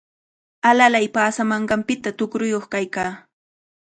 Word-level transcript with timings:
Alalay 0.69 1.07
paasamanqanpita 1.15 2.09
tuqruyuq 2.17 2.65
kaykaa. 2.73 3.11